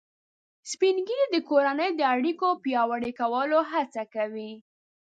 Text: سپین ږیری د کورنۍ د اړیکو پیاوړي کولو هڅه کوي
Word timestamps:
سپین 0.71 0.95
ږیری 1.07 1.25
د 1.31 1.37
کورنۍ 1.49 1.89
د 1.95 2.01
اړیکو 2.13 2.47
پیاوړي 2.63 3.11
کولو 3.19 3.59
هڅه 3.71 4.03
کوي 4.13 4.51